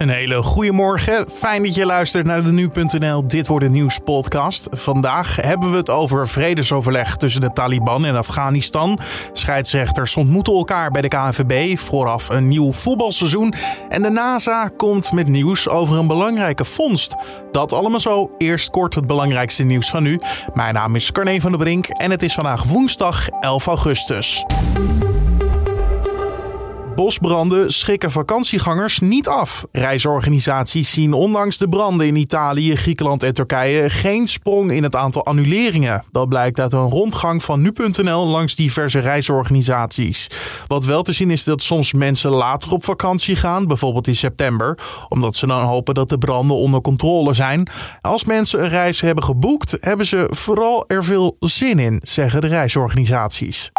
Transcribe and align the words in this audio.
Een 0.00 0.08
hele 0.08 0.42
goede 0.42 0.72
morgen. 0.72 1.30
Fijn 1.30 1.62
dat 1.62 1.74
je 1.74 1.86
luistert 1.86 2.26
naar 2.26 2.42
de 2.42 2.52
Nu.nl 2.52 3.28
Dit 3.28 3.46
wordt 3.46 3.64
een 3.64 3.72
nieuws 3.72 3.98
podcast. 4.04 4.68
Vandaag 4.70 5.36
hebben 5.36 5.70
we 5.70 5.76
het 5.76 5.90
over 5.90 6.28
vredesoverleg 6.28 7.16
tussen 7.16 7.40
de 7.40 7.52
Taliban 7.52 8.04
en 8.04 8.16
Afghanistan. 8.16 8.98
Scheidsrechters 9.32 10.16
ontmoeten 10.16 10.52
elkaar 10.52 10.90
bij 10.90 11.02
de 11.02 11.08
KNVB. 11.08 11.78
Vooraf 11.78 12.28
een 12.28 12.48
nieuw 12.48 12.72
voetbalseizoen. 12.72 13.54
En 13.88 14.02
de 14.02 14.10
NASA 14.10 14.70
komt 14.76 15.12
met 15.12 15.26
nieuws 15.26 15.68
over 15.68 15.98
een 15.98 16.06
belangrijke 16.06 16.64
vondst. 16.64 17.14
Dat 17.52 17.72
allemaal 17.72 18.00
zo. 18.00 18.30
Eerst 18.38 18.70
kort 18.70 18.94
het 18.94 19.06
belangrijkste 19.06 19.64
nieuws 19.64 19.90
van 19.90 20.02
nu. 20.02 20.20
Mijn 20.54 20.74
naam 20.74 20.96
is 20.96 21.12
Carne 21.12 21.40
van 21.40 21.50
der 21.50 21.60
Brink 21.60 21.86
en 21.86 22.10
het 22.10 22.22
is 22.22 22.34
vandaag 22.34 22.62
woensdag 22.62 23.28
11 23.28 23.66
augustus. 23.66 24.44
Bosbranden 27.00 27.72
schrikken 27.72 28.10
vakantiegangers 28.10 28.98
niet 28.98 29.28
af. 29.28 29.66
Reisorganisaties 29.72 30.90
zien 30.90 31.12
ondanks 31.12 31.58
de 31.58 31.68
branden 31.68 32.06
in 32.06 32.16
Italië, 32.16 32.76
Griekenland 32.76 33.22
en 33.22 33.34
Turkije 33.34 33.90
geen 33.90 34.28
sprong 34.28 34.72
in 34.72 34.82
het 34.82 34.96
aantal 34.96 35.24
annuleringen. 35.24 36.04
Dat 36.12 36.28
blijkt 36.28 36.60
uit 36.60 36.72
een 36.72 36.88
rondgang 36.88 37.42
van 37.42 37.60
nu.nl 37.60 38.26
langs 38.26 38.54
diverse 38.54 38.98
reisorganisaties. 38.98 40.30
Wat 40.66 40.84
wel 40.84 41.02
te 41.02 41.12
zien 41.12 41.30
is 41.30 41.44
dat 41.44 41.62
soms 41.62 41.92
mensen 41.92 42.30
later 42.30 42.72
op 42.72 42.84
vakantie 42.84 43.36
gaan, 43.36 43.66
bijvoorbeeld 43.66 44.06
in 44.06 44.16
september, 44.16 44.78
omdat 45.08 45.36
ze 45.36 45.46
dan 45.46 45.64
hopen 45.64 45.94
dat 45.94 46.08
de 46.08 46.18
branden 46.18 46.56
onder 46.56 46.80
controle 46.80 47.34
zijn. 47.34 47.68
Als 48.00 48.24
mensen 48.24 48.62
een 48.62 48.68
reis 48.68 49.00
hebben 49.00 49.24
geboekt, 49.24 49.76
hebben 49.80 50.06
ze 50.06 50.26
vooral 50.30 50.84
er 50.86 51.04
veel 51.04 51.36
zin 51.38 51.78
in, 51.78 52.00
zeggen 52.02 52.40
de 52.40 52.46
reisorganisaties. 52.46 53.70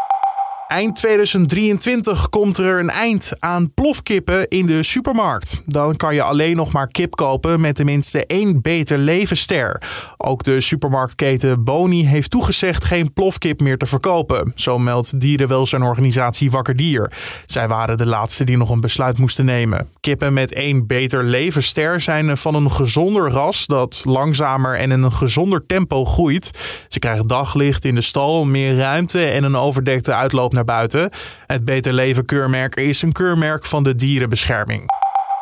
Eind 0.71 0.95
2023 0.95 2.29
komt 2.29 2.57
er 2.57 2.79
een 2.79 2.89
eind 2.89 3.31
aan 3.39 3.73
plofkippen 3.73 4.47
in 4.47 4.65
de 4.65 4.83
supermarkt. 4.83 5.61
Dan 5.65 5.95
kan 5.95 6.15
je 6.15 6.21
alleen 6.21 6.55
nog 6.55 6.71
maar 6.71 6.87
kip 6.87 7.15
kopen 7.15 7.61
met 7.61 7.75
tenminste 7.75 8.25
één 8.25 8.61
beter 8.61 8.97
levenster. 8.97 9.81
Ook 10.17 10.43
de 10.43 10.61
supermarktketen 10.61 11.63
Boni 11.63 12.07
heeft 12.07 12.29
toegezegd 12.29 12.85
geen 12.85 13.13
plofkip 13.13 13.59
meer 13.59 13.77
te 13.77 13.85
verkopen. 13.85 14.51
Zo 14.55 14.79
meldt 14.79 15.19
dierenwelzijnorganisatie 15.19 16.51
Wakker 16.51 16.75
Dier. 16.75 17.11
Zij 17.45 17.67
waren 17.67 17.97
de 17.97 18.05
laatste 18.05 18.43
die 18.43 18.57
nog 18.57 18.69
een 18.69 18.81
besluit 18.81 19.17
moesten 19.17 19.45
nemen. 19.45 19.89
Kippen 19.99 20.33
met 20.33 20.53
één 20.53 20.87
beter 20.87 21.23
levenster 21.23 22.01
zijn 22.01 22.37
van 22.37 22.55
een 22.55 22.71
gezonder 22.71 23.31
ras 23.31 23.65
dat 23.65 24.01
langzamer 24.05 24.77
en 24.77 24.91
in 24.91 25.01
een 25.01 25.13
gezonder 25.13 25.65
tempo 25.65 26.05
groeit. 26.05 26.51
Ze 26.87 26.99
krijgen 26.99 27.27
daglicht 27.27 27.85
in 27.85 27.95
de 27.95 28.01
stal, 28.01 28.45
meer 28.45 28.75
ruimte 28.75 29.25
en 29.25 29.43
een 29.43 29.55
overdekte 29.55 30.13
uitloop 30.13 30.53
naar 30.53 30.59
buiten. 30.65 31.09
Het 31.47 31.65
Beter 31.65 31.93
Leven 31.93 32.25
keurmerk 32.25 32.75
is 32.75 33.01
een 33.01 33.11
keurmerk 33.11 33.65
van 33.65 33.83
de 33.83 33.95
dierenbescherming. 33.95 34.99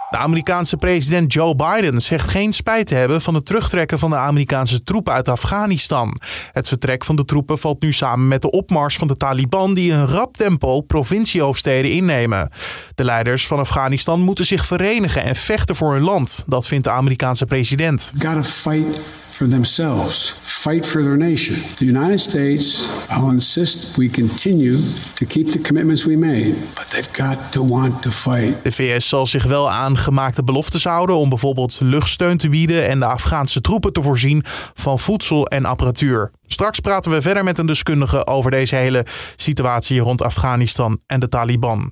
De 0.09 0.17
Amerikaanse 0.17 0.77
president 0.77 1.33
Joe 1.33 1.55
Biden 1.55 2.01
zegt 2.01 2.29
geen 2.29 2.53
spijt 2.53 2.87
te 2.87 2.95
hebben 2.95 3.21
van 3.21 3.33
het 3.33 3.45
terugtrekken 3.45 3.99
van 3.99 4.09
de 4.09 4.15
Amerikaanse 4.15 4.83
troepen 4.83 5.13
uit 5.13 5.27
Afghanistan. 5.27 6.19
Het 6.51 6.67
vertrek 6.67 7.05
van 7.05 7.15
de 7.15 7.25
troepen 7.25 7.59
valt 7.59 7.81
nu 7.81 7.93
samen 7.93 8.27
met 8.27 8.41
de 8.41 8.51
opmars 8.51 8.97
van 8.97 9.07
de 9.07 9.17
Taliban 9.17 9.73
die 9.73 9.91
een 9.91 10.07
rap 10.07 10.37
tempo 10.37 10.81
provinciehoofdsteden 10.81 11.91
innemen. 11.91 12.51
De 12.95 13.03
leiders 13.03 13.47
van 13.47 13.59
Afghanistan 13.59 14.21
moeten 14.21 14.45
zich 14.45 14.65
verenigen 14.65 15.23
en 15.23 15.35
vechten 15.35 15.75
voor 15.75 15.93
hun 15.93 16.03
land. 16.03 16.43
Dat 16.47 16.67
vindt 16.67 16.83
de 16.83 16.91
Amerikaanse 16.91 17.45
president. 17.45 18.11
Fight 18.43 18.99
for 19.29 19.47
themselves, 19.47 20.35
fight 20.59 20.85
for 20.85 21.01
their 21.01 21.17
nation. 21.17 21.55
The 21.75 21.85
United 21.85 22.19
States, 22.19 22.89
insist 23.31 23.97
we 23.97 24.09
continue 24.09 24.77
to 25.13 25.25
keep 25.25 25.47
the 25.47 25.59
commitments 25.59 26.05
we 26.05 26.17
made, 26.17 26.53
but 26.75 26.89
they've 26.89 27.13
got 27.13 27.51
to 27.51 27.67
want 27.67 28.01
to 28.01 28.11
fight. 28.11 28.63
De 28.63 28.71
VS 28.71 29.07
zal 29.07 29.27
zich 29.27 29.43
wel 29.43 29.71
aan 29.71 29.97
gemaakte 29.97 30.43
beloftes 30.43 30.83
houden 30.83 31.15
om 31.15 31.29
bijvoorbeeld 31.29 31.79
luchtsteun 31.81 32.37
te 32.37 32.49
bieden 32.49 32.87
en 32.87 32.99
de 32.99 33.05
Afghaanse 33.05 33.61
troepen 33.61 33.93
te 33.93 34.01
voorzien 34.01 34.43
van 34.73 34.99
voedsel 34.99 35.47
en 35.47 35.65
apparatuur. 35.65 36.31
Straks 36.47 36.79
praten 36.79 37.11
we 37.11 37.21
verder 37.21 37.43
met 37.43 37.57
een 37.57 37.65
deskundige 37.65 38.27
over 38.27 38.51
deze 38.51 38.75
hele 38.75 39.05
situatie 39.35 39.99
rond 39.99 40.21
Afghanistan 40.21 40.99
en 41.07 41.19
de 41.19 41.29
Taliban. 41.29 41.89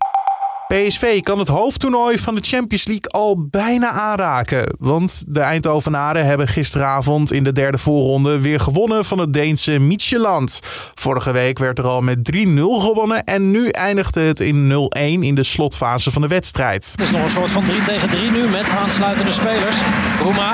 PSV 0.67 1.21
kan 1.21 1.39
het 1.39 1.47
hoofdtoernooi 1.47 2.17
van 2.17 2.35
de 2.35 2.41
Champions 2.43 2.85
League 2.85 3.11
al 3.11 3.47
bijna 3.49 3.89
aanraken. 3.89 4.75
Want 4.79 5.23
de 5.27 5.39
Eindhovenaren 5.39 6.25
hebben 6.25 6.47
gisteravond 6.47 7.31
in 7.31 7.43
de 7.43 7.51
derde 7.51 7.77
voorronde 7.77 8.39
weer 8.39 8.59
gewonnen 8.59 9.05
van 9.05 9.19
het 9.19 9.33
Deense 9.33 9.79
Midtjylland. 9.79 10.59
Vorige 10.93 11.31
week 11.31 11.57
werd 11.57 11.77
er 11.77 11.87
al 11.87 12.01
met 12.01 12.31
3-0 12.35 12.37
gewonnen 12.59 13.23
en 13.23 13.51
nu 13.51 13.69
eindigde 13.69 14.21
het 14.21 14.39
in 14.39 14.89
0-1 14.89 14.99
in 14.99 15.35
de 15.35 15.43
slotfase 15.43 16.11
van 16.11 16.21
de 16.21 16.27
wedstrijd. 16.27 16.91
Het 16.91 17.01
is 17.01 17.11
nog 17.11 17.23
een 17.23 17.29
soort 17.29 17.51
van 17.51 17.65
3 17.65 17.81
tegen 17.81 18.09
3 18.09 18.31
nu 18.31 18.47
met 18.47 18.69
aansluitende 18.69 19.31
spelers. 19.31 19.77
Roema. 20.21 20.53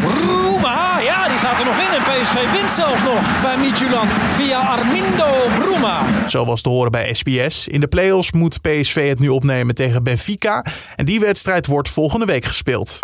Bruma, 0.00 0.98
ja, 0.98 1.28
die 1.28 1.38
gaat 1.38 1.58
er 1.58 1.64
nog 1.64 1.78
in. 1.78 1.85
En 1.96 2.02
PSV 2.02 2.52
wint 2.52 2.70
zelfs 2.70 3.02
nog 3.02 3.42
bij 3.42 3.56
Midtjylland 3.58 4.12
via 4.12 4.58
Armindo 4.58 5.26
Bruma. 5.58 6.28
Zo 6.28 6.44
was 6.44 6.62
te 6.62 6.68
horen 6.68 6.90
bij 6.90 7.14
SBS. 7.14 7.68
In 7.68 7.80
de 7.80 7.86
play-offs 7.86 8.32
moet 8.32 8.60
PSV 8.60 9.08
het 9.08 9.18
nu 9.18 9.28
opnemen 9.28 9.74
tegen 9.74 10.02
Benfica. 10.02 10.64
En 10.96 11.04
die 11.04 11.20
wedstrijd 11.20 11.66
wordt 11.66 11.88
volgende 11.88 12.26
week 12.26 12.44
gespeeld. 12.44 12.98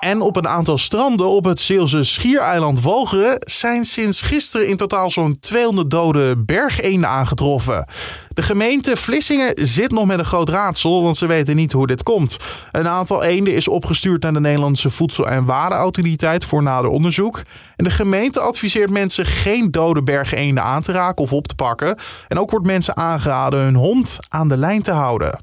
En 0.00 0.20
op 0.20 0.36
een 0.36 0.48
aantal 0.48 0.78
stranden 0.78 1.28
op 1.28 1.44
het 1.44 1.60
Zeelse 1.60 2.04
schiereiland 2.04 2.80
Walcheren 2.80 3.36
zijn 3.38 3.84
sinds 3.84 4.20
gisteren 4.20 4.68
in 4.68 4.76
totaal 4.76 5.10
zo'n 5.10 5.38
200 5.40 5.90
dode 5.90 6.36
bergeenden 6.36 7.08
aangetroffen. 7.08 7.86
De 8.28 8.42
gemeente 8.42 8.96
Vlissingen 8.96 9.52
zit 9.54 9.90
nog 9.90 10.06
met 10.06 10.18
een 10.18 10.24
groot 10.24 10.48
raadsel, 10.48 11.02
want 11.02 11.16
ze 11.16 11.26
weten 11.26 11.56
niet 11.56 11.72
hoe 11.72 11.86
dit 11.86 12.02
komt. 12.02 12.36
Een 12.70 12.88
aantal 12.88 13.24
eenden 13.24 13.54
is 13.54 13.68
opgestuurd 13.68 14.22
naar 14.22 14.32
de 14.32 14.40
Nederlandse 14.40 14.90
Voedsel- 14.90 15.28
en 15.28 15.44
Warenautoriteit 15.44 16.44
voor 16.44 16.62
nader 16.62 16.90
onderzoek. 16.90 17.42
En 17.76 17.84
de 17.84 17.90
gemeente 17.90 18.40
adviseert 18.40 18.90
mensen 18.90 19.26
geen 19.26 19.70
dode 19.70 20.02
bergeenden 20.02 20.62
aan 20.62 20.82
te 20.82 20.92
raken 20.92 21.24
of 21.24 21.32
op 21.32 21.46
te 21.46 21.54
pakken. 21.54 21.98
En 22.28 22.38
ook 22.38 22.50
wordt 22.50 22.66
mensen 22.66 22.96
aangeraden 22.96 23.60
hun 23.60 23.74
hond 23.74 24.18
aan 24.28 24.48
de 24.48 24.56
lijn 24.56 24.82
te 24.82 24.92
houden. 24.92 25.38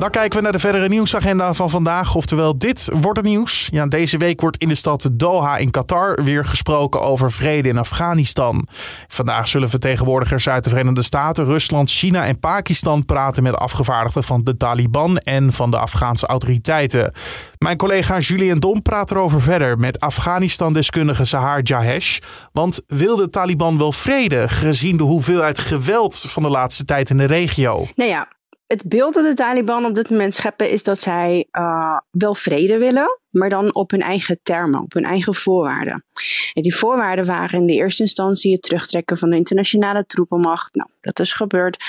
Dan 0.00 0.10
kijken 0.10 0.36
we 0.36 0.42
naar 0.42 0.52
de 0.52 0.58
verdere 0.58 0.88
nieuwsagenda 0.88 1.54
van 1.54 1.70
vandaag. 1.70 2.14
Oftewel, 2.14 2.58
dit 2.58 2.88
wordt 2.92 3.18
het 3.18 3.26
nieuws. 3.26 3.68
Ja, 3.72 3.86
deze 3.86 4.18
week 4.18 4.40
wordt 4.40 4.56
in 4.56 4.68
de 4.68 4.74
stad 4.74 5.10
Doha 5.12 5.56
in 5.56 5.70
Qatar 5.70 6.24
weer 6.24 6.44
gesproken 6.44 7.00
over 7.00 7.32
vrede 7.32 7.68
in 7.68 7.78
Afghanistan. 7.78 8.66
Vandaag 9.08 9.48
zullen 9.48 9.70
vertegenwoordigers 9.70 10.48
uit 10.48 10.64
de 10.64 10.70
Verenigde 10.70 11.02
Staten, 11.02 11.44
Rusland, 11.44 11.90
China 11.90 12.26
en 12.26 12.38
Pakistan 12.38 13.04
praten 13.04 13.42
met 13.42 13.56
afgevaardigden 13.56 14.24
van 14.24 14.44
de 14.44 14.56
Taliban 14.56 15.18
en 15.18 15.52
van 15.52 15.70
de 15.70 15.78
Afghaanse 15.78 16.26
autoriteiten. 16.26 17.12
Mijn 17.58 17.76
collega 17.76 18.18
Julien 18.18 18.60
Dom 18.60 18.82
praat 18.82 19.10
erover 19.10 19.42
verder 19.42 19.78
met 19.78 20.00
Afghanistan-deskundige 20.00 21.24
Sahar 21.24 21.62
Jahesh. 21.62 22.18
Want 22.52 22.80
wil 22.86 23.16
de 23.16 23.30
Taliban 23.30 23.78
wel 23.78 23.92
vrede, 23.92 24.48
gezien 24.48 24.96
de 24.96 25.02
hoeveelheid 25.02 25.58
geweld 25.58 26.24
van 26.28 26.42
de 26.42 26.50
laatste 26.50 26.84
tijd 26.84 27.10
in 27.10 27.16
de 27.16 27.24
regio? 27.24 27.86
Nou 27.94 28.10
ja, 28.10 28.28
het 28.70 28.88
beeld 28.88 29.14
dat 29.14 29.24
de 29.24 29.34
Taliban 29.34 29.84
op 29.84 29.94
dit 29.94 30.10
moment 30.10 30.34
scheppen 30.34 30.70
is 30.70 30.82
dat 30.82 31.00
zij 31.00 31.46
uh, 31.52 31.98
wel 32.10 32.34
vrede 32.34 32.78
willen, 32.78 33.18
maar 33.30 33.48
dan 33.48 33.74
op 33.74 33.90
hun 33.90 34.00
eigen 34.00 34.40
termen, 34.42 34.80
op 34.80 34.92
hun 34.92 35.04
eigen 35.04 35.34
voorwaarden. 35.34 36.04
En 36.52 36.62
die 36.62 36.76
voorwaarden 36.76 37.26
waren 37.26 37.60
in 37.60 37.66
de 37.66 37.72
eerste 37.72 38.02
instantie 38.02 38.52
het 38.52 38.62
terugtrekken 38.62 39.18
van 39.18 39.30
de 39.30 39.36
internationale 39.36 40.06
troepenmacht. 40.06 40.74
Nou, 40.74 40.90
dat 41.00 41.18
is 41.20 41.32
gebeurd. 41.32 41.84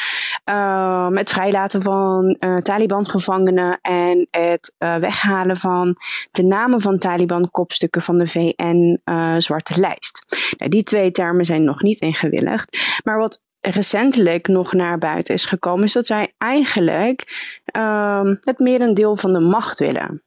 Uh, 0.49 1.07
met 1.07 1.29
vrijlaten 1.29 1.83
van 1.83 2.37
uh, 2.39 2.57
Taliban-gevangenen 2.57 3.79
en 3.81 4.27
het 4.31 4.73
weghalen 4.77 5.57
van 5.57 5.95
de 6.31 6.43
namen 6.43 6.81
van 6.81 6.97
Taliban-kopstukken 6.97 8.01
van 8.01 8.17
de 8.17 8.27
VN-zwarte 8.27 9.79
lijst. 9.79 10.25
Nou, 10.57 10.71
die 10.71 10.83
twee 10.83 11.11
termen 11.11 11.45
zijn 11.45 11.63
nog 11.63 11.81
niet 11.81 11.99
ingewilligd. 11.99 12.99
Maar 13.03 13.17
wat 13.17 13.41
recentelijk 13.61 14.47
nog 14.47 14.73
naar 14.73 14.97
buiten 14.97 15.33
is 15.33 15.45
gekomen, 15.45 15.83
is 15.83 15.93
dat 15.93 16.05
zij 16.05 16.33
eigenlijk 16.37 17.49
uh, 17.77 18.31
het 18.39 18.59
merendeel 18.59 19.15
van 19.15 19.33
de 19.33 19.39
macht 19.39 19.79
willen. 19.79 20.23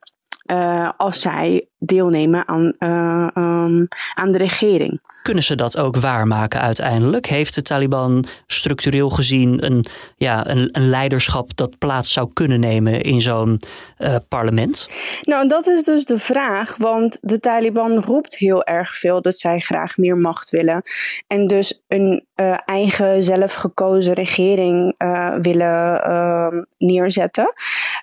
Uh, 0.47 0.91
als 0.97 1.21
zij 1.21 1.67
deelnemen 1.79 2.49
aan, 2.49 2.73
uh, 2.79 3.29
um, 3.35 3.89
aan 4.15 4.33
de 4.33 4.39
regering. 4.39 5.01
Kunnen 5.23 5.43
ze 5.43 5.55
dat 5.55 5.79
ook 5.79 5.97
waarmaken 5.97 6.61
uiteindelijk? 6.61 7.27
Heeft 7.27 7.55
de 7.55 7.63
Taliban 7.63 8.25
structureel 8.47 9.11
gezien 9.11 9.65
een, 9.65 9.85
ja, 10.17 10.49
een, 10.49 10.69
een 10.73 10.89
leiderschap 10.89 11.57
dat 11.57 11.79
plaats 11.79 12.13
zou 12.13 12.31
kunnen 12.33 12.61
nemen 12.61 13.01
in 13.01 13.21
zo'n 13.21 13.61
uh, 13.99 14.17
parlement? 14.29 14.89
Nou, 15.23 15.49
dat 15.49 15.67
is 15.67 15.83
dus 15.83 16.05
de 16.05 16.19
vraag, 16.19 16.77
want 16.77 17.19
de 17.21 17.41
Taliban 17.41 18.03
roept 18.03 18.37
heel 18.37 18.65
erg 18.65 18.99
veel 18.99 19.23
dat 19.23 19.39
zij 19.39 19.59
graag 19.59 19.97
meer 19.97 20.17
macht 20.17 20.51
willen. 20.51 20.83
En 21.27 21.47
dus 21.47 21.83
een 21.89 22.25
uh, 22.37 22.57
eigen 22.65 23.23
zelfgekozen 23.23 24.13
regering 24.13 24.95
willen 25.41 26.67
neerzetten. 26.79 27.53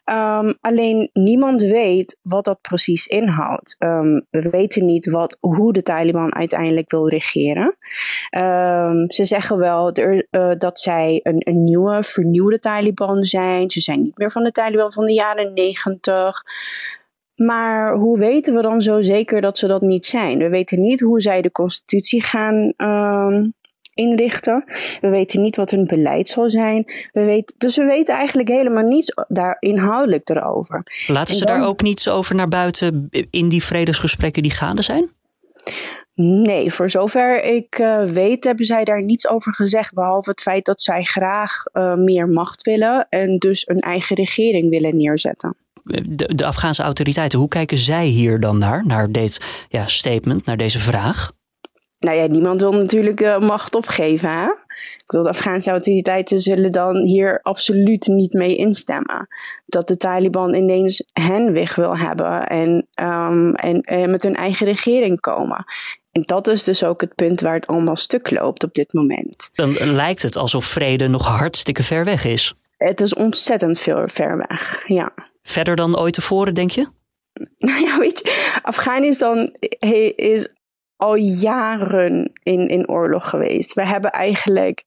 Um, 0.06 0.54
alleen 0.62 1.10
niemand 1.14 1.62
weet 1.62 2.20
wat 2.22 2.46
dat 2.46 2.62
precies 2.62 3.08
inhoudt. 3.08 3.76
um, 3.80 4.26
we 4.30 4.50
weten 4.50 4.86
niet 4.86 5.10
wat, 5.10 5.38
hoe 5.40 5.74
de 5.74 5.84
Taliban 5.84 6.36
uiteindelijk 6.36 6.92
wil 6.92 7.10
regeren. 7.10 7.76
Um, 8.38 9.12
ze 9.12 9.26
zeggen 9.26 9.58
wel 9.58 9.98
uh, 9.98 10.52
dat 10.58 10.80
zij 10.80 11.20
een, 11.24 11.42
een, 11.48 11.64
nieuwe, 11.64 12.04
vernieuwde 12.04 12.60
Taliban 12.60 13.24
zijn. 13.24 13.70
Ze 13.70 13.80
zijn 13.80 14.02
niet 14.02 14.18
meer 14.18 14.32
van 14.32 14.44
de 14.44 14.52
Taliban 14.52 14.92
van 14.92 15.06
de 15.06 15.14
jaren 15.14 15.54
negentig. 15.54 16.44
Maar 17.36 17.96
hoe 17.96 18.20
weten 18.20 18.56
we 18.56 18.62
dan 18.62 18.82
zo 18.82 19.02
zeker 19.02 19.42
dat 19.42 19.58
ze 19.58 19.68
dat 19.68 19.82
niet 19.82 20.06
zijn? 20.06 20.38
We 20.38 20.50
weten 20.50 20.82
niet 20.82 21.00
hoe 21.00 21.22
zij 21.22 21.42
de 21.42 21.52
constitutie 21.52 22.24
gaan 22.24 22.74
inrichten. 23.94 24.64
We 25.02 25.10
weten 25.10 25.42
niet 25.42 25.56
wat 25.56 25.72
hun 25.72 25.86
beleid 25.86 26.28
zal 26.28 26.50
zijn. 26.50 26.84
We 27.12 27.24
weten, 27.24 27.56
dus 27.58 27.76
we 27.76 27.84
weten 27.84 28.16
eigenlijk 28.16 28.50
helemaal 28.50 28.88
niets 28.88 29.14
daar 29.28 29.58
inhoudelijk 29.60 30.30
erover. 30.30 30.84
Laten 31.08 31.36
ze 31.36 31.46
daar 31.46 31.66
ook 31.66 31.82
niets 31.82 32.08
over 32.08 32.36
naar 32.36 32.48
buiten 32.48 33.10
in 33.30 33.50
die 33.50 33.64
vredesgesprekken 33.64 34.42
die 34.42 34.52
gaande 34.52 34.82
zijn? 34.82 35.10
Nee, 36.24 36.74
voor 36.74 36.90
zover 36.90 37.44
ik 37.44 37.80
uh, 37.80 38.04
weet 38.04 38.44
hebben 38.44 38.66
zij 38.66 38.84
daar 38.84 39.04
niets 39.04 39.28
over 39.28 39.54
gezegd. 39.54 39.94
Behalve 39.94 40.30
het 40.30 40.42
feit 40.42 40.66
dat 40.66 40.82
zij 40.82 41.04
graag 41.04 41.52
uh, 41.74 41.96
meer 41.96 42.28
macht 42.28 42.62
willen 42.62 43.08
en 43.10 43.38
dus 43.38 43.68
een 43.68 43.80
eigen 43.80 44.16
regering 44.16 44.70
willen 44.70 44.98
neerzetten. 44.98 45.56
De, 45.82 46.36
de 46.36 46.46
Afghaanse 46.46 46.84
autoriteiten, 46.84 47.40
hoe 47.40 47.48
kijken 47.48 47.78
zij 47.78 48.06
hier 48.06 48.40
dan 48.40 48.58
naar? 48.58 48.86
Naar 48.86 49.12
dit 49.12 49.66
ja, 49.70 49.88
statement, 49.88 50.46
naar 50.46 50.58
deze 50.58 50.80
vraag? 50.80 51.32
Nou 52.02 52.18
ja, 52.18 52.26
niemand 52.26 52.62
wil 52.62 52.72
natuurlijk 52.72 53.22
uh, 53.22 53.40
macht 53.40 53.76
opgeven. 53.76 54.30
Hè? 54.30 54.46
Ik 54.46 55.04
bedoel, 55.06 55.24
de 55.24 55.30
Afghaanse 55.30 55.70
autoriteiten 55.70 56.40
zullen 56.40 56.72
dan 56.72 56.96
hier 56.96 57.40
absoluut 57.42 58.08
niet 58.08 58.34
mee 58.34 58.56
instemmen. 58.56 59.28
Dat 59.66 59.88
de 59.88 59.98
Taliban 59.98 60.54
ineens 60.54 61.04
hen 61.14 61.54
weg 61.54 61.76
wil 61.76 61.98
hebben 61.98 62.48
en, 62.48 62.88
um, 63.02 63.56
en, 63.56 63.82
en 63.82 64.10
met 64.10 64.24
hun 64.24 64.36
eigen 64.36 64.66
regering 64.66 65.20
komen. 65.20 65.66
En 66.12 66.22
dat 66.22 66.48
is 66.48 66.64
dus 66.64 66.84
ook 66.84 67.02
het 67.02 67.16
punt 67.16 67.42
waar 67.42 67.54
het 67.54 67.68
allemaal 67.68 67.96
stuk 67.96 68.32
loopt 68.32 68.64
op 68.64 68.74
dit 68.74 68.94
moment. 68.94 69.50
Dan 69.54 69.94
lijkt 69.94 70.22
het 70.22 70.36
alsof 70.36 70.66
vrede 70.66 71.08
nog 71.08 71.28
hartstikke 71.28 71.84
ver 71.84 72.04
weg 72.04 72.26
is. 72.26 72.54
Het 72.78 73.02
is 73.02 73.14
ontzettend 73.14 73.80
veel 73.80 74.08
ver 74.08 74.38
weg, 74.38 74.84
ja. 74.88 75.14
Verder 75.44 75.76
dan 75.76 76.00
ooit 76.00 76.14
tevoren, 76.14 76.54
denk 76.54 76.72
je? 76.72 76.88
Nou 77.58 77.86
ja, 77.86 77.98
weet 78.00 78.20
je, 78.20 78.60
Afghanistan 78.62 79.56
is 80.16 80.50
al 81.02 81.16
jaren 81.16 82.32
in, 82.44 82.68
in 82.68 82.90
oorlog 82.90 83.30
geweest. 83.30 83.74
We 83.74 83.86
hebben 83.86 84.12
eigenlijk 84.12 84.84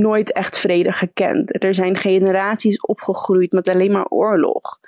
nooit 0.00 0.32
echt 0.32 0.58
vrede 0.58 0.92
gekend. 0.92 1.62
Er 1.64 1.74
zijn 1.74 1.96
generaties 1.96 2.80
opgegroeid 2.80 3.52
met 3.52 3.68
alleen 3.68 3.92
maar 3.92 4.06
oorlog. 4.08 4.80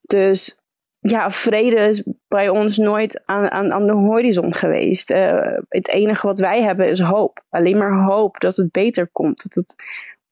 Dus 0.00 0.58
ja, 0.98 1.30
vrede 1.30 1.76
is 1.76 2.02
bij 2.28 2.48
ons 2.48 2.76
nooit 2.76 3.22
aan, 3.24 3.50
aan, 3.50 3.72
aan 3.72 3.86
de 3.86 3.92
horizon 3.92 4.54
geweest. 4.54 5.10
Uh, 5.10 5.58
het 5.68 5.88
enige 5.88 6.26
wat 6.26 6.38
wij 6.38 6.62
hebben 6.62 6.88
is 6.88 7.00
hoop. 7.00 7.44
Alleen 7.50 7.78
maar 7.78 8.04
hoop 8.04 8.40
dat 8.40 8.56
het 8.56 8.72
beter 8.72 9.08
komt. 9.12 9.42
Dat 9.42 9.54
het 9.54 9.74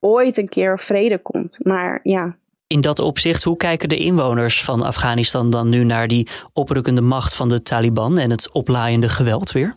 ooit 0.00 0.36
een 0.36 0.48
keer 0.48 0.78
vrede 0.78 1.18
komt. 1.18 1.64
Maar 1.64 2.00
ja, 2.02 2.36
in 2.72 2.80
dat 2.80 2.98
opzicht, 2.98 3.42
hoe 3.42 3.56
kijken 3.56 3.88
de 3.88 3.96
inwoners 3.96 4.64
van 4.64 4.82
Afghanistan 4.82 5.50
dan 5.50 5.68
nu 5.68 5.84
naar 5.84 6.08
die 6.08 6.28
oprukkende 6.52 7.00
macht 7.00 7.34
van 7.34 7.48
de 7.48 7.62
Taliban 7.62 8.18
en 8.18 8.30
het 8.30 8.52
oplaaiende 8.52 9.08
geweld 9.08 9.52
weer? 9.52 9.76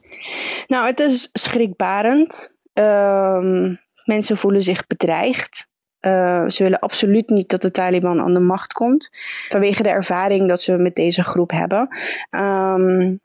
Nou, 0.67 0.85
het 0.85 0.99
is 0.99 1.29
schrikbarend. 1.33 2.51
Uh, 2.73 3.69
mensen 4.03 4.37
voelen 4.37 4.61
zich 4.61 4.87
bedreigd. 4.87 5.67
Uh, 6.01 6.47
ze 6.47 6.63
willen 6.63 6.79
absoluut 6.79 7.29
niet 7.29 7.49
dat 7.49 7.61
de 7.61 7.71
Taliban 7.71 8.21
aan 8.21 8.33
de 8.33 8.39
macht 8.39 8.73
komt. 8.73 9.09
Vanwege 9.49 9.83
de 9.83 9.89
ervaring 9.89 10.47
dat 10.47 10.61
ze 10.61 10.71
met 10.71 10.95
deze 10.95 11.23
groep 11.23 11.51
hebben. 11.51 11.87
Um, 12.29 13.19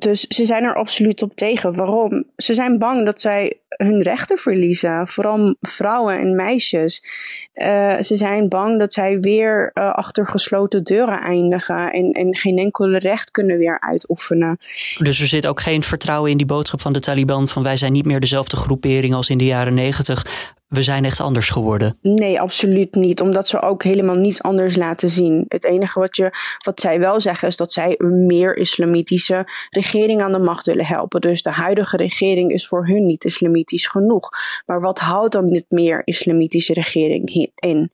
dus 0.00 0.20
ze 0.20 0.44
zijn 0.44 0.64
er 0.64 0.74
absoluut 0.74 1.22
op 1.22 1.34
tegen. 1.34 1.76
Waarom? 1.76 2.24
Ze 2.36 2.54
zijn 2.54 2.78
bang 2.78 3.04
dat 3.04 3.20
zij 3.20 3.58
hun 3.68 4.02
rechten 4.02 4.38
verliezen. 4.38 5.08
Vooral 5.08 5.54
vrouwen 5.60 6.18
en 6.18 6.36
meisjes. 6.36 7.04
Uh, 7.54 8.00
ze 8.00 8.16
zijn 8.16 8.48
bang 8.48 8.78
dat 8.78 8.92
zij 8.92 9.20
weer 9.20 9.70
uh, 9.74 9.90
achter 9.90 10.26
gesloten 10.26 10.84
deuren 10.84 11.20
eindigen. 11.20 11.92
En, 11.92 12.12
en 12.12 12.36
geen 12.36 12.58
enkele 12.58 12.98
recht 12.98 13.30
kunnen 13.30 13.58
weer 13.58 13.80
uitoefenen. 13.80 14.58
Dus 14.98 15.20
er 15.20 15.26
zit 15.26 15.46
ook 15.46 15.60
geen 15.60 15.82
vertrouwen 15.82 16.30
in 16.30 16.36
die 16.36 16.46
boodschap 16.46 16.80
van 16.80 16.92
de 16.92 17.00
Taliban. 17.00 17.48
Van 17.48 17.62
wij 17.62 17.76
zijn 17.76 17.92
niet 17.92 18.04
meer 18.04 18.20
dezelfde 18.20 18.56
groepering 18.56 19.14
als 19.14 19.28
in 19.28 19.38
de 19.38 19.44
jaren 19.44 19.74
negentig 19.74 20.26
we 20.70 20.82
zijn 20.82 21.04
echt 21.04 21.20
anders 21.20 21.48
geworden. 21.48 21.98
Nee, 22.02 22.40
absoluut 22.40 22.94
niet. 22.94 23.20
Omdat 23.20 23.48
ze 23.48 23.62
ook 23.62 23.82
helemaal 23.82 24.14
niets 24.14 24.42
anders 24.42 24.76
laten 24.76 25.10
zien. 25.10 25.44
Het 25.48 25.64
enige 25.64 26.00
wat, 26.00 26.16
je, 26.16 26.30
wat 26.64 26.80
zij 26.80 26.98
wel 26.98 27.20
zeggen 27.20 27.48
is 27.48 27.56
dat 27.56 27.72
zij 27.72 27.94
een 27.98 28.26
meer 28.26 28.56
islamitische 28.56 29.46
regering 29.70 30.22
aan 30.22 30.32
de 30.32 30.38
macht 30.38 30.66
willen 30.66 30.86
helpen. 30.86 31.20
Dus 31.20 31.42
de 31.42 31.50
huidige 31.50 31.96
regering 31.96 32.50
is 32.50 32.68
voor 32.68 32.86
hun 32.86 33.06
niet 33.06 33.24
islamitisch 33.24 33.86
genoeg. 33.86 34.28
Maar 34.66 34.80
wat 34.80 34.98
houdt 34.98 35.32
dan 35.32 35.46
dit 35.46 35.64
meer 35.68 36.02
islamitische 36.04 36.72
regering 36.72 37.50
in? 37.54 37.90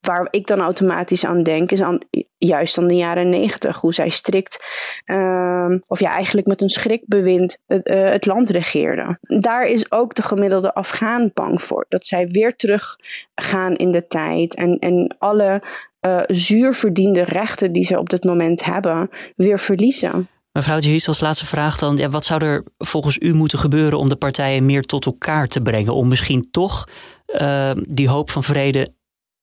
Waar 0.00 0.28
ik 0.30 0.46
dan 0.46 0.60
automatisch 0.60 1.24
aan 1.24 1.42
denk, 1.42 1.70
is 1.70 1.82
aan, 1.82 1.98
juist 2.38 2.78
aan 2.78 2.86
de 2.86 2.94
jaren 2.94 3.28
negentig. 3.28 3.80
Hoe 3.80 3.94
zij 3.94 4.08
strikt, 4.08 4.58
uh, 5.06 5.74
of 5.86 6.00
ja, 6.00 6.12
eigenlijk 6.12 6.46
met 6.46 6.62
een 6.62 6.68
schrikbewind 6.68 7.58
het, 7.66 7.88
uh, 7.88 8.10
het 8.10 8.26
land 8.26 8.50
regeerden. 8.50 9.18
Daar 9.20 9.66
is 9.66 9.92
ook 9.92 10.14
de 10.14 10.22
gemiddelde 10.22 10.74
Afghaan 10.74 11.30
bang 11.34 11.62
voor. 11.62 11.86
Dat 11.88 12.06
zij 12.06 12.28
weer 12.28 12.56
terug 12.56 12.96
gaan 13.34 13.76
in 13.76 13.90
de 13.90 14.06
tijd 14.06 14.54
en, 14.54 14.78
en 14.78 15.16
alle 15.18 15.62
uh, 16.00 16.22
zuur 16.26 16.74
verdiende 16.74 17.22
rechten 17.22 17.72
die 17.72 17.84
ze 17.84 17.98
op 17.98 18.10
dit 18.10 18.24
moment 18.24 18.64
hebben, 18.64 19.10
weer 19.36 19.58
verliezen. 19.58 20.28
Mevrouw 20.52 20.78
Jihis, 20.78 21.08
als 21.08 21.20
laatste 21.20 21.46
vraag 21.46 21.78
dan. 21.78 21.96
Ja, 21.96 22.08
wat 22.08 22.24
zou 22.24 22.44
er 22.44 22.64
volgens 22.78 23.18
u 23.18 23.34
moeten 23.34 23.58
gebeuren 23.58 23.98
om 23.98 24.08
de 24.08 24.16
partijen 24.16 24.66
meer 24.66 24.82
tot 24.82 25.06
elkaar 25.06 25.46
te 25.46 25.60
brengen? 25.60 25.94
Om 25.94 26.08
misschien 26.08 26.48
toch 26.50 26.88
uh, 27.26 27.70
die 27.88 28.08
hoop 28.08 28.30
van 28.30 28.44
vrede 28.44 28.96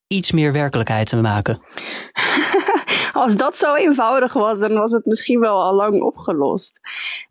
iets 0.06 0.32
meer 0.32 0.52
werkelijkheid 0.52 1.08
te 1.08 1.16
maken? 1.16 1.60
Als 3.12 3.36
dat 3.36 3.56
zo 3.56 3.74
eenvoudig 3.74 4.32
was, 4.32 4.58
dan 4.58 4.72
was 4.72 4.92
het 4.92 5.06
misschien 5.06 5.40
wel 5.40 5.62
al 5.62 5.74
lang 5.74 6.00
opgelost. 6.02 6.80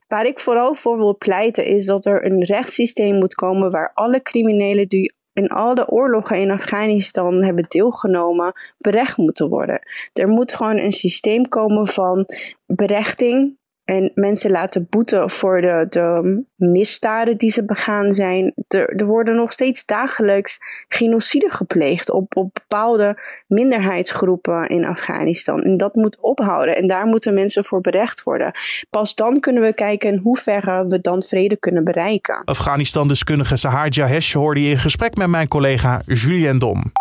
Waar 0.07 0.25
ik 0.25 0.39
vooral 0.39 0.73
voor 0.73 0.97
wil 0.97 1.17
pleiten 1.17 1.65
is 1.65 1.85
dat 1.85 2.05
er 2.05 2.25
een 2.25 2.43
rechtssysteem 2.43 3.15
moet 3.15 3.35
komen 3.35 3.71
waar 3.71 3.91
alle 3.93 4.21
criminelen 4.21 4.87
die 4.87 5.13
in 5.33 5.47
al 5.47 5.75
de 5.75 5.87
oorlogen 5.89 6.39
in 6.39 6.51
Afghanistan 6.51 7.43
hebben 7.43 7.65
deelgenomen, 7.67 8.53
berecht 8.77 9.17
moeten 9.17 9.49
worden. 9.49 9.79
Er 10.13 10.27
moet 10.27 10.55
gewoon 10.55 10.77
een 10.77 10.91
systeem 10.91 11.47
komen 11.47 11.87
van 11.87 12.25
berechting, 12.65 13.57
en 13.85 14.11
mensen 14.15 14.51
laten 14.51 14.87
boeten 14.89 15.29
voor 15.29 15.61
de, 15.61 15.85
de 15.89 16.43
misdaden 16.55 17.37
die 17.37 17.51
ze 17.51 17.65
begaan 17.65 18.13
zijn. 18.13 18.53
Er, 18.67 18.89
er 18.95 19.05
worden 19.05 19.35
nog 19.35 19.51
steeds 19.51 19.85
dagelijks 19.85 20.57
genocide 20.87 21.49
gepleegd 21.49 22.11
op, 22.11 22.35
op 22.37 22.53
bepaalde 22.53 23.21
minderheidsgroepen 23.47 24.69
in 24.69 24.85
Afghanistan. 24.85 25.63
En 25.63 25.77
dat 25.77 25.95
moet 25.95 26.19
ophouden. 26.19 26.75
En 26.75 26.87
daar 26.87 27.05
moeten 27.05 27.33
mensen 27.33 27.65
voor 27.65 27.81
berecht 27.81 28.23
worden. 28.23 28.51
Pas 28.89 29.15
dan 29.15 29.39
kunnen 29.39 29.63
we 29.63 29.73
kijken 29.73 30.09
in 30.09 30.17
hoeverre 30.17 30.87
we 30.87 31.01
dan 31.01 31.23
vrede 31.23 31.57
kunnen 31.57 31.83
bereiken. 31.83 32.41
Afghanistan-deskundige 32.45 33.57
Sahar 33.57 33.89
Jahesh 33.89 34.33
hoorde 34.33 34.59
in 34.59 34.77
gesprek 34.77 35.15
met 35.15 35.27
mijn 35.27 35.47
collega 35.47 36.01
Julien 36.05 36.59
Dom. 36.59 36.91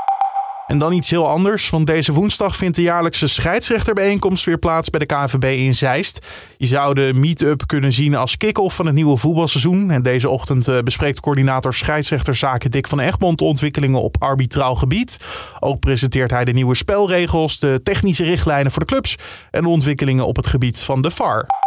En 0.66 0.78
dan 0.78 0.92
iets 0.92 1.10
heel 1.10 1.28
anders, 1.28 1.70
want 1.70 1.86
deze 1.86 2.12
woensdag 2.12 2.56
vindt 2.56 2.76
de 2.76 2.82
jaarlijkse 2.82 3.26
scheidsrechterbijeenkomst 3.26 4.44
weer 4.44 4.58
plaats 4.58 4.90
bij 4.90 5.00
de 5.00 5.06
KNVB 5.06 5.44
in 5.44 5.74
Zeist. 5.74 6.26
Je 6.56 6.66
zou 6.66 6.94
de 6.94 7.12
meet-up 7.14 7.62
kunnen 7.66 7.92
zien 7.92 8.14
als 8.14 8.36
kick-off 8.36 8.76
van 8.76 8.86
het 8.86 8.94
nieuwe 8.94 9.16
voetbalseizoen. 9.16 9.90
En 9.90 10.02
deze 10.02 10.28
ochtend 10.28 10.68
eh, 10.68 10.78
bespreekt 10.78 11.20
coördinator 11.20 11.74
scheidsrechterzaken 11.74 12.70
Dick 12.70 12.86
van 12.86 13.00
Egmond 13.00 13.40
ontwikkelingen 13.40 14.02
op 14.02 14.16
arbitraal 14.18 14.74
gebied. 14.74 15.16
Ook 15.60 15.80
presenteert 15.80 16.30
hij 16.30 16.44
de 16.44 16.52
nieuwe 16.52 16.74
spelregels, 16.74 17.58
de 17.58 17.80
technische 17.82 18.24
richtlijnen 18.24 18.72
voor 18.72 18.82
de 18.82 18.92
clubs 18.92 19.16
en 19.50 19.62
de 19.62 19.68
ontwikkelingen 19.68 20.26
op 20.26 20.36
het 20.36 20.46
gebied 20.46 20.82
van 20.82 21.02
de 21.02 21.10
VAR. 21.10 21.63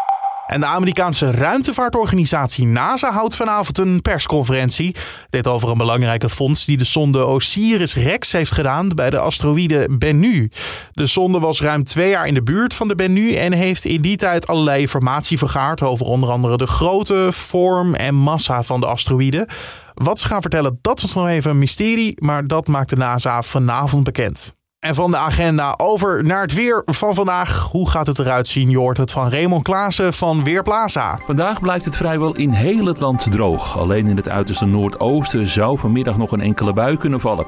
En 0.48 0.60
de 0.60 0.66
Amerikaanse 0.66 1.32
ruimtevaartorganisatie 1.32 2.66
NASA 2.66 3.12
houdt 3.12 3.36
vanavond 3.36 3.78
een 3.78 4.02
persconferentie. 4.02 4.96
Dit 5.30 5.48
over 5.48 5.70
een 5.70 5.78
belangrijke 5.78 6.30
fonds 6.30 6.66
die 6.66 6.78
de 6.78 6.84
sonde 6.84 7.20
Osiris-Rex 7.20 8.32
heeft 8.32 8.52
gedaan 8.52 8.90
bij 8.90 9.10
de 9.10 9.20
asteroïde 9.20 9.88
Bennu. 9.98 10.52
De 10.92 11.08
sonde 11.08 11.40
was 11.40 11.62
ruim 11.62 11.84
twee 11.84 12.10
jaar 12.10 12.28
in 12.28 12.34
de 12.34 12.44
buurt 12.44 12.74
van 12.74 12.88
de 12.88 12.96
Bennu 12.96 13.36
en 13.36 13.54
heeft 13.54 13.86
in 13.86 14.02
die 14.02 14.18
tijd 14.18 14.48
allerlei 14.48 14.82
informatie 14.82 15.38
vergaard 15.38 15.82
over 15.82 16.06
onder 16.06 16.30
andere 16.30 16.58
de 16.58 16.68
grootte, 16.68 17.28
vorm 17.32 17.96
en 17.96 18.16
massa 18.16 18.64
van 18.64 18.80
de 18.80 18.86
asteroïde. 18.86 19.48
Wat 19.94 20.20
ze 20.20 20.28
gaan 20.28 20.42
vertellen, 20.42 20.80
dat 20.82 21.04
is 21.04 21.14
nog 21.14 21.28
even 21.28 21.52
een 21.52 21.58
mysterie, 21.58 22.24
maar 22.24 22.48
dat 22.48 22.68
maakt 22.68 22.90
de 22.90 22.98
NASA 22.98 23.42
vanavond 23.42 24.04
bekend. 24.04 24.57
En 24.88 24.96
van 24.96 25.12
de 25.12 25.18
agenda 25.18 25.74
over 25.78 26.24
naar 26.24 26.42
het 26.42 26.54
weer 26.54 26.82
van 26.86 27.16
vandaag. 27.16 27.68
Hoe 27.72 27.90
gaat 27.90 28.08
het 28.08 28.20
eruit 28.20 28.48
zien? 28.48 28.70
Je 28.70 28.92
het 28.94 29.12
van 29.12 29.30
Raymond 29.30 29.64
Klaassen 29.64 30.14
van 30.14 30.44
Weerplaza. 30.44 31.20
Vandaag 31.26 31.62
blijft 31.62 31.86
het 31.86 31.96
vrijwel 31.96 32.36
in 32.36 32.50
heel 32.50 32.86
het 32.86 33.00
land 33.00 33.32
droog. 33.32 33.78
Alleen 33.78 34.08
in 34.08 34.16
het 34.16 34.30
uiterste 34.30 34.66
noordoosten 34.66 35.48
zou 35.48 35.78
vanmiddag 35.78 36.18
nog 36.18 36.32
een 36.32 36.42
enkele 36.42 36.74
bui 36.74 36.98
kunnen 36.98 37.20
vallen. 37.20 37.46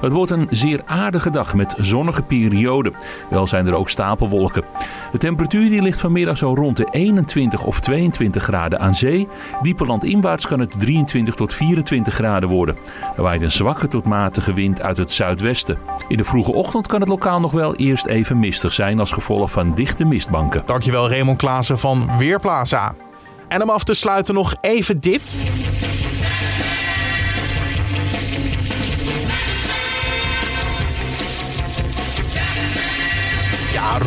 Het 0.00 0.12
wordt 0.12 0.30
een 0.30 0.46
zeer 0.50 0.80
aardige 0.84 1.30
dag 1.30 1.54
met 1.54 1.74
zonnige 1.78 2.22
perioden. 2.22 2.94
Wel 3.30 3.46
zijn 3.46 3.66
er 3.66 3.74
ook 3.74 3.88
stapelwolken. 3.88 4.64
De 5.12 5.18
temperatuur 5.18 5.70
die 5.70 5.82
ligt 5.82 6.00
vanmiddag 6.00 6.38
zo 6.38 6.54
rond 6.54 6.76
de 6.76 6.88
21 6.90 7.64
of 7.64 7.80
22 7.80 8.42
graden 8.42 8.80
aan 8.80 8.94
zee. 8.94 9.28
Diepe 9.62 9.86
landinwaarts 9.86 10.46
kan 10.46 10.60
het 10.60 10.80
23 10.80 11.34
tot 11.34 11.54
24 11.54 12.14
graden 12.14 12.48
worden. 12.48 12.76
Er 13.16 13.22
waait 13.22 13.42
een 13.42 13.52
zwakke 13.52 13.88
tot 13.88 14.04
matige 14.04 14.52
wind 14.52 14.82
uit 14.82 14.96
het 14.96 15.10
zuidwesten. 15.10 15.78
In 16.08 16.16
de 16.16 16.24
vroege 16.24 16.52
ochtend 16.52 16.86
kan 16.86 17.00
het 17.00 17.08
lokaal 17.08 17.40
nog 17.40 17.52
wel 17.52 17.74
eerst 17.74 18.06
even 18.06 18.38
mistig 18.38 18.72
zijn 18.72 19.00
als 19.00 19.12
gevolg 19.12 19.50
van 19.50 19.74
dichte 19.74 20.04
mistbanken. 20.04 20.62
Dankjewel 20.66 21.08
Raymond 21.08 21.38
Klaassen 21.38 21.78
van 21.78 22.10
Weerplaza. 22.18 22.94
En 23.48 23.62
om 23.62 23.70
af 23.70 23.84
te 23.84 23.94
sluiten 23.94 24.34
nog 24.34 24.56
even 24.60 25.00
dit. 25.00 25.36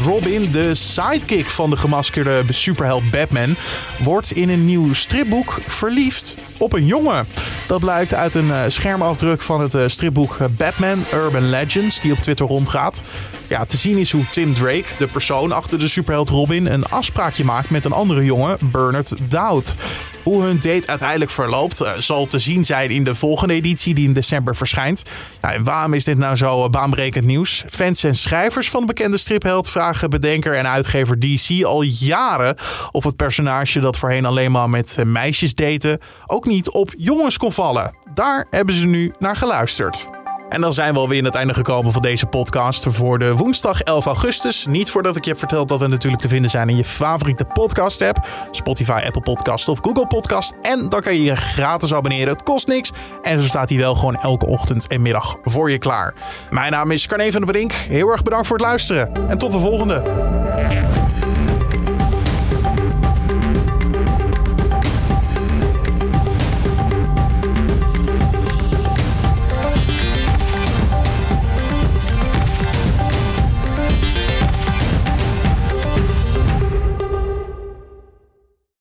Robin, 0.03 0.51
de 0.51 0.75
sidekick 0.75 1.45
van 1.45 1.69
de 1.69 1.77
gemaskerde 1.77 2.43
superheld 2.49 3.11
Batman, 3.11 3.55
wordt 3.97 4.31
in 4.31 4.49
een 4.49 4.65
nieuw 4.65 4.93
stripboek 4.93 5.59
verliefd 5.67 6.35
op 6.57 6.73
een 6.73 6.85
jongen. 6.85 7.27
Dat 7.67 7.79
blijkt 7.79 8.13
uit 8.13 8.35
een 8.35 8.47
uh, 8.47 8.63
schermafdruk 8.67 9.41
van 9.41 9.61
het 9.61 9.73
uh, 9.73 9.83
stripboek 9.87 10.37
Batman 10.57 11.03
Urban 11.13 11.49
Legends, 11.49 11.99
die 11.99 12.11
op 12.11 12.17
Twitter 12.17 12.45
rondgaat. 12.45 13.01
Ja, 13.47 13.65
te 13.65 13.77
zien 13.77 13.97
is 13.97 14.11
hoe 14.11 14.29
Tim 14.31 14.53
Drake, 14.53 14.85
de 14.97 15.07
persoon 15.07 15.51
achter 15.51 15.79
de 15.79 15.87
superheld 15.87 16.29
Robin, 16.29 16.65
een 16.65 16.85
afspraakje 16.85 17.43
maakt 17.43 17.69
met 17.69 17.85
een 17.85 17.91
andere 17.91 18.25
jongen, 18.25 18.57
Bernard 18.61 19.13
Dowd. 19.29 19.75
Hoe 20.23 20.43
hun 20.43 20.55
date 20.55 20.87
uiteindelijk 20.87 21.31
verloopt, 21.31 21.81
uh, 21.81 21.91
zal 21.97 22.27
te 22.27 22.39
zien 22.39 22.65
zijn 22.65 22.89
in 22.89 23.03
de 23.03 23.15
volgende 23.15 23.53
editie 23.53 23.93
die 23.93 24.07
in 24.07 24.13
december 24.13 24.55
verschijnt. 24.55 25.03
Nou, 25.41 25.63
waarom 25.63 25.93
is 25.93 26.03
dit 26.03 26.17
nou 26.17 26.35
zo 26.35 26.69
baanbrekend 26.69 27.25
nieuws? 27.25 27.63
Fans 27.69 28.03
en 28.03 28.15
schrijvers 28.15 28.69
van 28.69 28.81
de 28.81 28.87
bekende 28.87 29.17
stripheld 29.17 29.69
vragen 29.69 30.09
bedenker 30.09 30.55
en 30.55 30.67
uitgever 30.67 31.19
DC 31.19 31.63
al 31.63 31.81
jaren 31.81 32.55
of 32.91 33.03
het 33.03 33.15
personage 33.15 33.79
dat 33.79 33.97
voorheen 33.97 34.25
alleen 34.25 34.51
maar 34.51 34.69
met 34.69 34.97
meisjes 35.05 35.55
daten 35.55 35.99
ook 36.25 36.45
niet 36.45 36.69
op 36.69 36.93
jongens 36.97 37.37
kon 37.37 37.51
vallen. 37.51 37.95
Daar 38.13 38.47
hebben 38.49 38.75
ze 38.75 38.85
nu 38.85 39.13
naar 39.19 39.35
geluisterd. 39.35 40.20
En 40.51 40.61
dan 40.61 40.73
zijn 40.73 40.93
we 40.93 40.99
alweer 40.99 41.19
aan 41.19 41.25
het 41.25 41.35
einde 41.35 41.53
gekomen 41.53 41.91
van 41.91 42.01
deze 42.01 42.25
podcast 42.25 42.85
voor 42.89 43.19
de 43.19 43.35
woensdag 43.35 43.81
11 43.81 44.05
augustus. 44.05 44.65
Niet 44.65 44.91
voordat 44.91 45.15
ik 45.15 45.23
je 45.23 45.29
heb 45.29 45.39
verteld 45.39 45.67
dat 45.67 45.79
we 45.79 45.87
natuurlijk 45.87 46.21
te 46.21 46.27
vinden 46.27 46.49
zijn 46.49 46.69
in 46.69 46.75
je 46.75 46.83
favoriete 46.83 47.45
podcast 47.45 48.01
app. 48.01 48.27
Spotify, 48.51 49.01
Apple 49.05 49.21
Podcast 49.21 49.67
of 49.67 49.79
Google 49.81 50.07
Podcast. 50.07 50.53
En 50.61 50.89
dan 50.89 51.01
kan 51.01 51.15
je 51.15 51.23
je 51.23 51.35
gratis 51.35 51.93
abonneren. 51.93 52.33
Het 52.33 52.43
kost 52.43 52.67
niks. 52.67 52.91
En 53.21 53.41
zo 53.41 53.47
staat 53.47 53.69
hij 53.69 53.77
wel 53.77 53.95
gewoon 53.95 54.15
elke 54.15 54.45
ochtend 54.45 54.87
en 54.87 55.01
middag 55.01 55.37
voor 55.43 55.71
je 55.71 55.77
klaar. 55.77 56.13
Mijn 56.49 56.71
naam 56.71 56.91
is 56.91 57.07
Carne 57.07 57.31
van 57.31 57.41
der 57.41 57.51
Brink. 57.51 57.71
Heel 57.71 58.09
erg 58.09 58.23
bedankt 58.23 58.47
voor 58.47 58.57
het 58.57 58.65
luisteren. 58.65 59.29
En 59.29 59.37
tot 59.37 59.51
de 59.51 59.59
volgende. 59.59 60.03